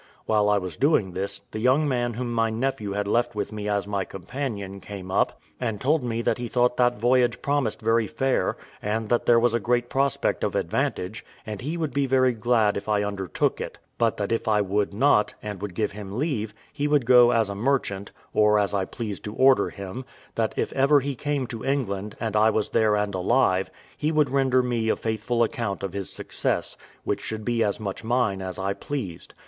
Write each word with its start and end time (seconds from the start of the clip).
While 0.25 0.49
I 0.49 0.57
was 0.57 0.77
doing 0.77 1.11
this, 1.11 1.41
the 1.51 1.59
young 1.59 1.87
man 1.87 2.15
whom 2.15 2.33
my 2.33 2.49
nephew 2.49 2.93
had 2.93 3.07
left 3.07 3.35
with 3.35 3.51
me 3.51 3.69
as 3.69 3.85
my 3.85 4.03
companion 4.03 4.79
came 4.79 5.11
up, 5.11 5.39
and 5.59 5.79
told 5.79 6.03
me 6.03 6.23
that 6.23 6.39
he 6.39 6.47
thought 6.47 6.75
that 6.77 6.99
voyage 6.99 7.39
promised 7.43 7.83
very 7.83 8.07
fair, 8.07 8.57
and 8.81 9.09
that 9.09 9.27
there 9.27 9.39
was 9.39 9.53
a 9.53 9.59
great 9.59 9.89
prospect 9.91 10.43
of 10.43 10.55
advantage, 10.55 11.23
and 11.45 11.61
he 11.61 11.77
would 11.77 11.93
be 11.93 12.07
very 12.07 12.31
glad 12.33 12.77
if 12.77 12.89
I 12.89 13.03
undertook 13.03 13.61
it; 13.61 13.77
but 13.99 14.17
that 14.17 14.31
if 14.31 14.47
I 14.47 14.59
would 14.59 14.91
not, 14.91 15.35
and 15.43 15.61
would 15.61 15.75
give 15.75 15.91
him 15.91 16.17
leave, 16.17 16.55
he 16.73 16.87
would 16.87 17.05
go 17.05 17.29
as 17.29 17.47
a 17.47 17.53
merchant, 17.53 18.11
or 18.33 18.57
as 18.57 18.73
I 18.73 18.85
pleased 18.85 19.23
to 19.25 19.35
order 19.35 19.69
him; 19.69 20.03
that 20.33 20.55
if 20.57 20.73
ever 20.73 21.01
he 21.01 21.13
came 21.13 21.45
to 21.45 21.63
England, 21.63 22.15
and 22.19 22.35
I 22.35 22.49
was 22.49 22.69
there 22.69 22.95
and 22.95 23.13
alive, 23.13 23.69
he 23.95 24.11
would 24.11 24.31
render 24.31 24.63
me 24.63 24.89
a 24.89 24.95
faithful 24.95 25.43
account 25.43 25.83
of 25.83 25.93
his 25.93 26.09
success, 26.09 26.75
which 27.03 27.21
should 27.21 27.45
be 27.45 27.63
as 27.63 27.79
much 27.79 28.03
mine 28.03 28.41
as 28.41 28.57
I 28.57 28.73
pleased. 28.73 29.35